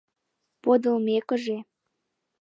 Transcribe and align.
Подылмекыже. 0.63 1.57